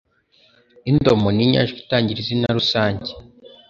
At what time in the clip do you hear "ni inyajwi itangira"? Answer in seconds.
1.31-2.19